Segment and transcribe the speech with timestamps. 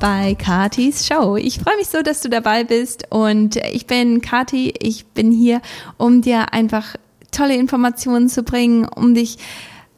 [0.00, 1.36] bei Katis Show.
[1.36, 4.72] Ich freue mich so, dass du dabei bist und ich bin Kati.
[4.80, 5.60] Ich bin hier,
[5.98, 6.96] um dir einfach
[7.30, 9.36] tolle Informationen zu bringen, um dich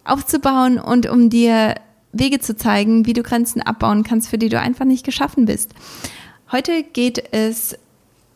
[0.04, 1.76] aufzubauen und um dir
[2.12, 5.70] Wege zu zeigen, wie du Grenzen abbauen kannst, für die du einfach nicht geschaffen bist.
[6.50, 7.78] Heute geht es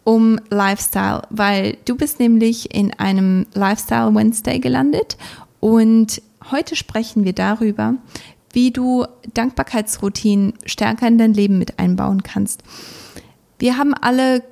[0.05, 5.17] um Lifestyle, weil du bist nämlich in einem Lifestyle Wednesday gelandet
[5.59, 6.23] und
[6.53, 7.95] heute sprechen wir darüber,
[8.53, 12.63] wie du Dankbarkeitsroutinen stärker in dein Leben mit einbauen kannst.
[13.59, 14.43] Wir haben alle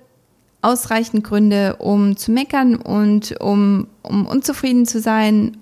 [0.62, 5.58] ausreichend Gründe, um zu meckern und um, um unzufrieden zu sein,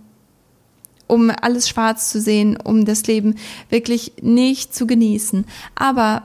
[1.08, 3.34] um alles schwarz zu sehen, um das Leben
[3.68, 5.44] wirklich nicht zu genießen.
[5.74, 6.22] Aber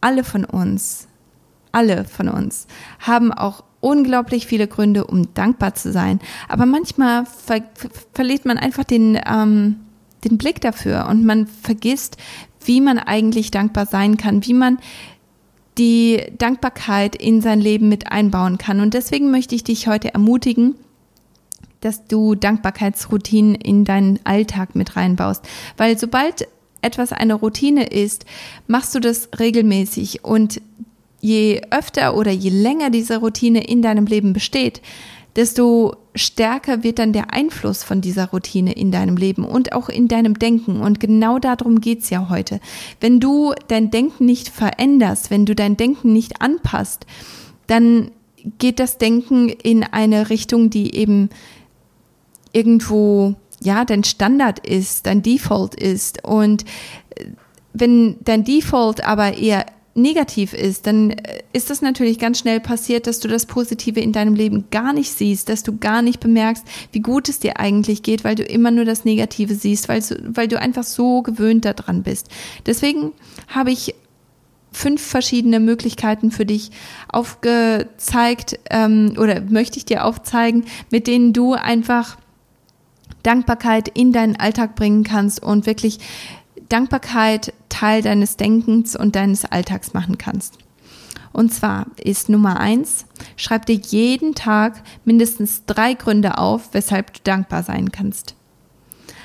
[0.00, 1.06] alle von uns,
[1.70, 2.66] alle von uns
[2.98, 6.18] haben auch unglaublich viele Gründe, um dankbar zu sein.
[6.48, 7.62] Aber manchmal ver
[8.14, 9.76] verliert man einfach den, ähm,
[10.26, 12.16] den Blick dafür und man vergisst,
[12.64, 14.78] wie man eigentlich dankbar sein kann, wie man
[15.78, 18.80] die Dankbarkeit in sein Leben mit einbauen kann.
[18.80, 20.74] Und deswegen möchte ich dich heute ermutigen,
[21.80, 25.44] dass du Dankbarkeitsroutinen in deinen Alltag mit reinbaust.
[25.76, 26.48] Weil sobald
[26.80, 28.24] etwas eine Routine ist,
[28.66, 30.60] machst du das regelmäßig und
[31.20, 34.80] je öfter oder je länger diese Routine in deinem Leben besteht,
[35.34, 40.08] desto stärker wird dann der Einfluss von dieser Routine in deinem Leben und auch in
[40.08, 40.80] deinem Denken.
[40.80, 42.60] Und genau darum geht's ja heute.
[43.00, 47.06] Wenn du dein Denken nicht veränderst, wenn du dein Denken nicht anpasst,
[47.66, 48.10] dann
[48.58, 51.30] geht das Denken in eine Richtung, die eben
[52.52, 56.24] irgendwo, ja, dein Standard ist, dein Default ist.
[56.24, 56.64] Und
[57.72, 63.06] wenn dein Default aber eher negativ ist, dann äh, ist das natürlich ganz schnell passiert,
[63.06, 66.64] dass du das Positive in deinem Leben gar nicht siehst, dass du gar nicht bemerkst,
[66.92, 70.48] wie gut es dir eigentlich geht, weil du immer nur das Negative siehst, weil, weil
[70.48, 72.28] du einfach so gewöhnt daran bist.
[72.66, 73.12] Deswegen
[73.48, 73.94] habe ich
[74.72, 76.70] fünf verschiedene Möglichkeiten für dich
[77.08, 82.18] aufgezeigt ähm, oder möchte ich dir aufzeigen, mit denen du einfach
[83.22, 85.98] Dankbarkeit in deinen Alltag bringen kannst und wirklich
[86.68, 90.58] Dankbarkeit Teil deines Denkens und deines Alltags machen kannst.
[91.32, 93.04] Und zwar ist Nummer eins,
[93.36, 98.34] schreib dir jeden Tag mindestens drei Gründe auf, weshalb du dankbar sein kannst.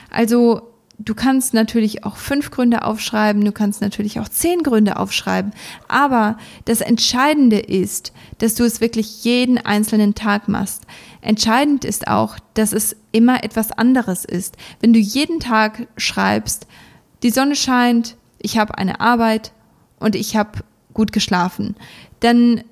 [0.09, 5.53] Also du kannst natürlich auch fünf Gründe aufschreiben, du kannst natürlich auch zehn Gründe aufschreiben,
[5.87, 10.83] aber das Entscheidende ist, dass du es wirklich jeden einzelnen Tag machst.
[11.21, 14.57] Entscheidend ist auch, dass es immer etwas anderes ist.
[14.81, 16.67] Wenn du jeden Tag schreibst,
[17.23, 19.51] die Sonne scheint, ich habe eine Arbeit
[19.99, 20.59] und ich habe
[20.93, 21.75] gut geschlafen,
[22.19, 22.63] dann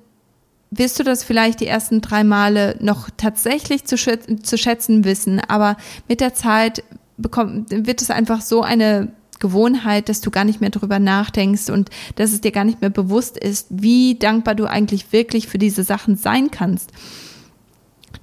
[0.70, 5.40] wirst du das vielleicht die ersten drei Male noch tatsächlich zu, schätzen, zu schätzen wissen,
[5.40, 5.76] aber
[6.08, 6.84] mit der Zeit
[7.16, 11.90] bekommt, wird es einfach so eine Gewohnheit, dass du gar nicht mehr drüber nachdenkst und
[12.16, 15.82] dass es dir gar nicht mehr bewusst ist, wie dankbar du eigentlich wirklich für diese
[15.82, 16.90] Sachen sein kannst.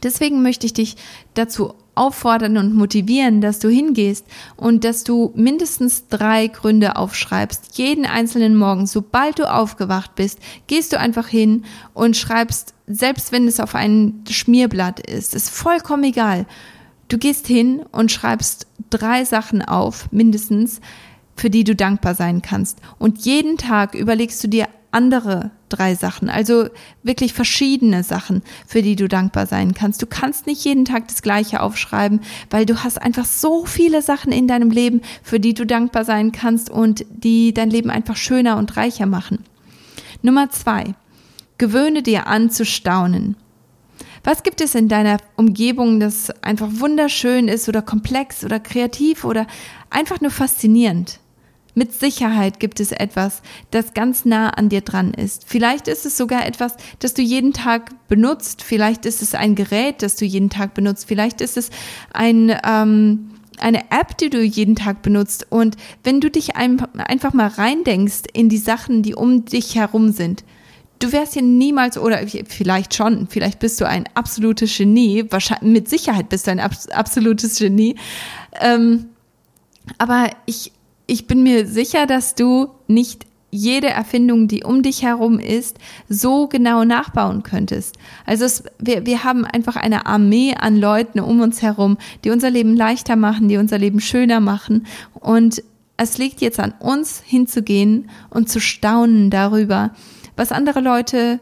[0.04, 0.96] Deswegen möchte ich dich
[1.34, 4.26] dazu auffordern und motivieren, dass du hingehst
[4.56, 7.78] und dass du mindestens drei Gründe aufschreibst.
[7.78, 13.48] Jeden einzelnen Morgen, sobald du aufgewacht bist, gehst du einfach hin und schreibst, selbst wenn
[13.48, 16.46] es auf ein Schmierblatt ist, ist vollkommen egal.
[17.08, 20.82] Du gehst hin und schreibst drei Sachen auf, mindestens,
[21.36, 22.80] für die du dankbar sein kannst.
[23.00, 26.70] Und jeden Tag überlegst du dir andere drei Sachen, also
[27.04, 30.02] wirklich verschiedene Sachen, für die du dankbar sein kannst.
[30.02, 34.32] Du kannst nicht jeden Tag das Gleiche aufschreiben, weil du hast einfach so viele Sachen
[34.32, 38.58] in deinem Leben, für die du dankbar sein kannst und die dein Leben einfach schöner
[38.58, 39.44] und reicher machen.
[40.24, 40.96] Nummer zwei.
[41.60, 43.36] Gewöhne dir an zu staunen.
[44.24, 49.46] Was gibt es in deiner Umgebung, das einfach wunderschön ist oder komplex oder kreativ oder
[49.92, 51.20] einfach nur faszinierend?
[51.78, 55.44] Mit Sicherheit gibt es etwas, das ganz nah an dir dran ist.
[55.46, 58.64] Vielleicht ist es sogar etwas, das du jeden Tag benutzt.
[58.64, 61.06] Vielleicht ist es ein Gerät, das du jeden Tag benutzt.
[61.08, 61.70] Vielleicht ist es
[62.12, 63.30] ein, ähm,
[63.60, 65.46] eine App, die du jeden Tag benutzt.
[65.52, 70.12] Und wenn du dich ein, einfach mal reindenkst in die Sachen, die um dich herum
[70.12, 70.44] sind,
[70.98, 75.90] du wärst ja niemals oder vielleicht schon, vielleicht bist du ein absolutes Genie, wahrscheinlich mit
[75.90, 77.98] Sicherheit bist du ein absolutes Genie.
[78.62, 79.10] Ähm,
[80.00, 80.72] aber ich
[81.08, 85.78] ich bin mir sicher, dass du nicht jede Erfindung, die um dich herum ist,
[86.10, 87.96] so genau nachbauen könntest.
[88.26, 92.50] Also es, wir, wir haben einfach eine Armee an Leuten um uns herum, die unser
[92.50, 94.86] Leben leichter machen, die unser Leben schöner machen.
[95.14, 95.64] Und
[95.96, 99.92] es liegt jetzt an uns hinzugehen und zu staunen darüber,
[100.36, 101.40] was andere Leute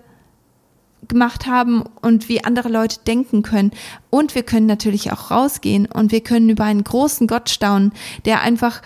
[1.08, 3.72] gemacht haben und wie andere Leute denken können.
[4.10, 7.94] Und wir können natürlich auch rausgehen und wir können über einen großen Gott staunen,
[8.26, 8.82] der einfach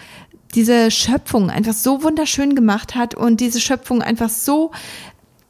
[0.55, 4.71] diese Schöpfung einfach so wunderschön gemacht hat und diese Schöpfung einfach so,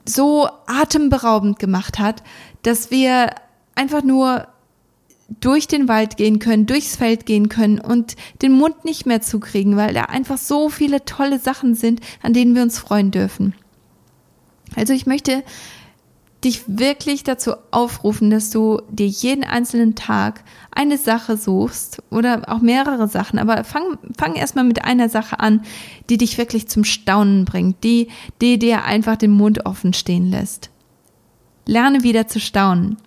[0.06, 2.24] so atemberaubend gemacht hat,
[2.64, 3.30] dass wir
[3.76, 4.48] einfach nur
[5.40, 9.78] durch den Wald gehen können, durchs Feld gehen können und den Mund nicht mehr zukriegen,
[9.78, 13.54] weil da einfach so viele tolle Sachen sind, an denen wir uns freuen dürfen.
[14.76, 15.44] Also ich möchte
[16.44, 22.60] dich wirklich dazu aufrufen, dass du dir jeden einzelnen Tag eine Sache suchst oder auch
[22.62, 25.64] mehrere Sachen, aber fang, fang erstmal mit einer Sache an,
[26.10, 28.08] die dich wirklich zum Staunen bringt, die,
[28.42, 30.70] die dir einfach den Mund offen stehen lässt.
[31.66, 32.98] Lerne wieder zu staunen.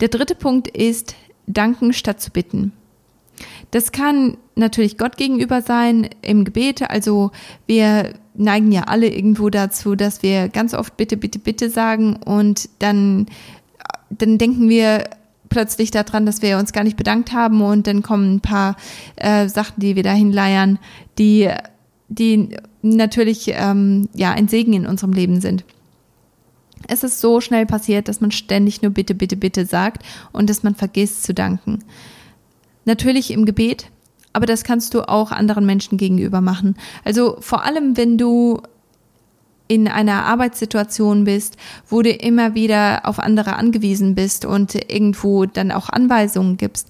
[0.00, 1.16] Der dritte Punkt ist,
[1.48, 2.72] danken statt zu bitten.
[3.70, 6.88] Das kann natürlich Gott gegenüber sein im Gebet.
[6.88, 7.32] Also
[7.66, 12.68] wir neigen ja alle irgendwo dazu, dass wir ganz oft bitte, bitte, bitte sagen und
[12.78, 13.26] dann,
[14.10, 15.04] dann denken wir
[15.48, 18.76] plötzlich daran, dass wir uns gar nicht bedankt haben und dann kommen ein paar
[19.16, 20.78] äh, Sachen, die wir dahin leiern,
[21.18, 21.50] die,
[22.08, 22.50] die
[22.82, 25.64] natürlich ähm, ja ein Segen in unserem Leben sind.
[26.86, 30.62] Es ist so schnell passiert, dass man ständig nur bitte, bitte, bitte sagt und dass
[30.62, 31.80] man vergisst zu danken.
[32.84, 33.90] Natürlich im Gebet,
[34.32, 36.76] aber das kannst du auch anderen Menschen gegenüber machen.
[37.04, 38.60] Also vor allem, wenn du
[39.68, 41.56] in einer Arbeitssituation bist,
[41.88, 46.88] wo du immer wieder auf andere angewiesen bist und irgendwo dann auch Anweisungen gibst,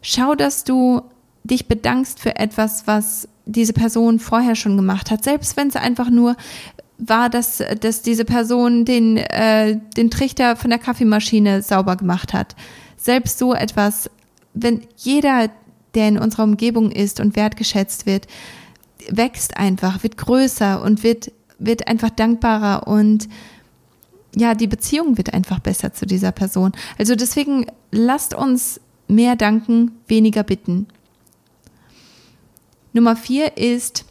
[0.00, 1.02] schau, dass du
[1.42, 6.10] dich bedankst für etwas, was diese Person vorher schon gemacht hat, selbst wenn es einfach
[6.10, 6.36] nur
[6.98, 12.54] war, dass, dass diese Person den, äh, den Trichter von der Kaffeemaschine sauber gemacht hat.
[12.96, 14.10] Selbst so etwas,
[14.52, 15.48] wenn jeder,
[15.94, 18.26] der in unserer Umgebung ist und wertgeschätzt wird,
[19.08, 23.28] wächst einfach, wird größer und wird, wird einfach dankbarer und
[24.36, 26.72] ja, die Beziehung wird einfach besser zu dieser Person.
[26.98, 30.86] Also deswegen lasst uns mehr danken, weniger bitten.
[32.92, 34.04] Nummer vier ist,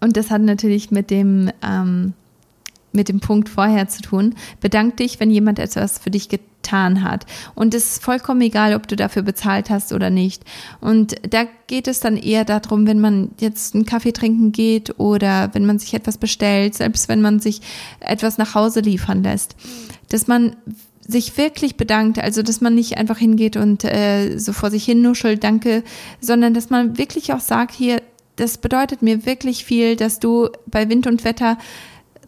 [0.00, 2.14] und das hat natürlich mit dem, ähm,
[2.92, 4.34] mit dem Punkt vorher zu tun.
[4.60, 7.26] Bedank dich, wenn jemand etwas für dich getan hat.
[7.54, 10.42] Und es ist vollkommen egal, ob du dafür bezahlt hast oder nicht.
[10.80, 15.50] Und da geht es dann eher darum, wenn man jetzt einen Kaffee trinken geht oder
[15.54, 17.60] wenn man sich etwas bestellt, selbst wenn man sich
[18.00, 19.56] etwas nach Hause liefern lässt,
[20.08, 20.56] dass man
[21.06, 25.02] sich wirklich bedankt, also dass man nicht einfach hingeht und äh, so vor sich hin
[25.02, 25.84] nuschelt, danke,
[26.20, 28.00] sondern dass man wirklich auch sagt, hier,
[28.36, 31.58] das bedeutet mir wirklich viel, dass du bei Wind und Wetter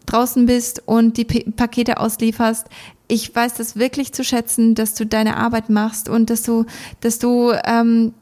[0.05, 2.67] draußen bist und die Pakete auslieferst.
[3.07, 6.65] Ich weiß das wirklich zu schätzen, dass du deine Arbeit machst und dass du,
[6.99, 8.13] dass du ähm,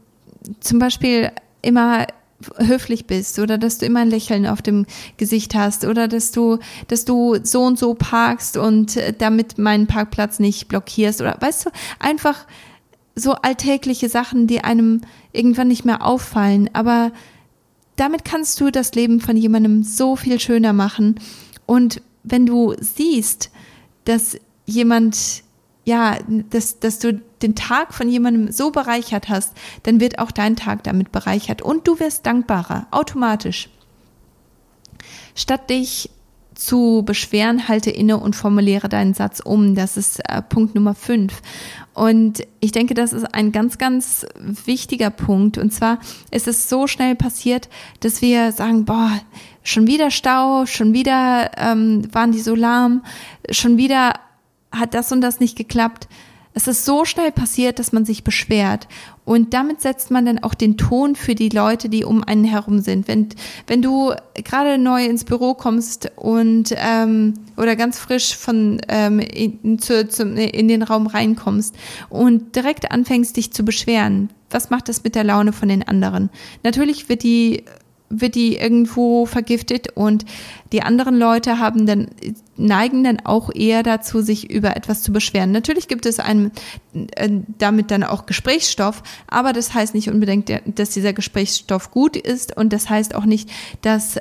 [0.60, 2.06] zum Beispiel immer
[2.58, 4.86] höflich bist oder dass du immer ein Lächeln auf dem
[5.18, 9.88] Gesicht hast oder dass du, dass du so und so parkst und äh, damit meinen
[9.88, 12.46] Parkplatz nicht blockierst oder weißt du, einfach
[13.16, 17.12] so alltägliche Sachen, die einem irgendwann nicht mehr auffallen, aber
[17.96, 21.16] damit kannst du das Leben von jemandem so viel schöner machen.
[21.66, 23.52] Und wenn du siehst,
[24.04, 25.44] dass jemand,
[25.86, 26.18] ja,
[26.50, 29.54] dass, dass du den Tag von jemandem so bereichert hast,
[29.84, 33.70] dann wird auch dein Tag damit bereichert und du wirst dankbarer, automatisch.
[35.36, 36.10] Statt dich
[36.56, 39.76] zu beschweren, halte inne und formuliere deinen Satz um.
[39.76, 41.42] Das ist äh, Punkt Nummer fünf.
[41.94, 45.58] Und ich denke, das ist ein ganz, ganz wichtiger Punkt.
[45.58, 46.00] Und zwar
[46.32, 47.70] ist es so schnell passiert,
[48.00, 49.12] dass wir sagen, boah,
[49.64, 53.04] schon wieder Stau, schon wieder ähm, waren die so lahm,
[53.50, 54.14] schon wieder
[54.76, 56.08] hat das und das nicht geklappt.
[56.58, 58.88] Es ist so schnell passiert, dass man sich beschwert.
[59.26, 62.80] Und damit setzt man dann auch den Ton für die Leute, die um einen herum
[62.80, 63.10] sind.
[63.10, 63.28] Wenn,
[63.68, 69.80] wenn du gerade neu ins Büro kommst und ähm, oder ganz frisch von ähm, in,
[69.80, 71.76] zu, zu, in den Raum reinkommst
[72.10, 76.30] und direkt anfängst, dich zu beschweren, was macht das mit der Laune von den anderen?
[76.64, 77.66] Natürlich wird die
[78.10, 80.26] wird die irgendwo vergiftet und
[80.72, 82.08] die anderen Leute haben dann
[82.56, 85.52] neigen dann auch eher dazu, sich über etwas zu beschweren.
[85.52, 86.52] Natürlich gibt es einen
[87.16, 92.56] äh, damit dann auch Gesprächsstoff, aber das heißt nicht unbedingt, dass dieser Gesprächsstoff gut ist
[92.56, 93.50] und das heißt auch nicht,
[93.82, 94.18] dass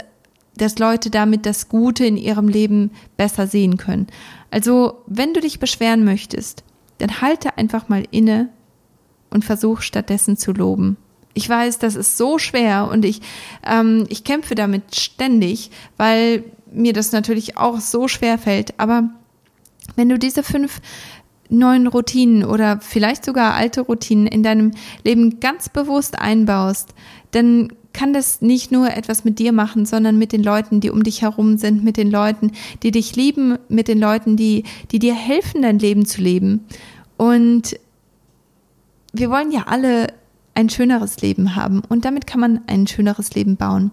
[0.56, 4.06] dass Leute damit das Gute in ihrem Leben besser sehen können.
[4.52, 6.62] Also, wenn du dich beschweren möchtest,
[6.98, 8.50] dann halte einfach mal inne
[9.30, 10.96] und versuch stattdessen zu loben.
[11.34, 13.20] Ich weiß, das ist so schwer und ich,
[13.66, 18.78] ähm, ich kämpfe damit ständig, weil mir das natürlich auch so schwer fällt.
[18.78, 19.10] Aber
[19.96, 20.80] wenn du diese fünf
[21.48, 24.72] neuen Routinen oder vielleicht sogar alte Routinen in deinem
[25.04, 26.94] Leben ganz bewusst einbaust,
[27.32, 31.04] dann kann das nicht nur etwas mit dir machen, sondern mit den Leuten, die um
[31.04, 32.50] dich herum sind, mit den Leuten,
[32.82, 36.66] die dich lieben, mit den Leuten, die, die dir helfen, dein Leben zu leben.
[37.16, 37.78] Und
[39.12, 40.08] wir wollen ja alle
[40.54, 43.90] ein schöneres Leben haben und damit kann man ein schöneres Leben bauen.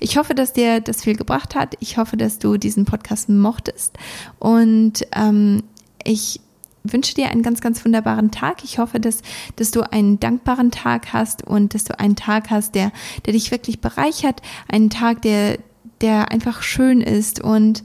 [0.00, 1.76] Ich hoffe, dass dir das viel gebracht hat.
[1.80, 3.96] Ich hoffe, dass du diesen Podcast mochtest
[4.38, 5.62] und ähm,
[6.04, 6.40] ich
[6.84, 8.64] wünsche dir einen ganz, ganz wunderbaren Tag.
[8.64, 9.22] Ich hoffe, dass,
[9.56, 12.92] dass du einen dankbaren Tag hast und dass du einen Tag hast, der,
[13.26, 15.58] der dich wirklich bereichert, einen Tag, der,
[16.00, 17.82] der einfach schön ist und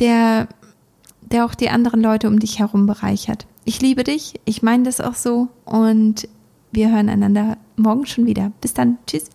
[0.00, 0.48] der,
[1.20, 3.46] der auch die anderen Leute um dich herum bereichert.
[3.64, 6.28] Ich liebe dich, ich meine das auch so und
[6.72, 8.52] wir hören einander morgen schon wieder.
[8.60, 9.30] Bis dann, tschüss.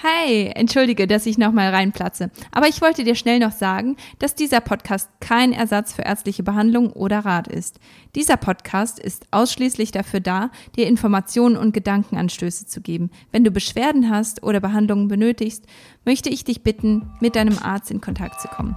[0.00, 2.30] Hey, entschuldige, dass ich nochmal reinplatze.
[2.52, 6.92] Aber ich wollte dir schnell noch sagen, dass dieser Podcast kein Ersatz für ärztliche Behandlung
[6.92, 7.80] oder Rat ist.
[8.14, 13.10] Dieser Podcast ist ausschließlich dafür da, dir Informationen und Gedankenanstöße zu geben.
[13.32, 15.64] Wenn du Beschwerden hast oder Behandlungen benötigst,
[16.04, 18.76] möchte ich dich bitten, mit deinem Arzt in Kontakt zu kommen.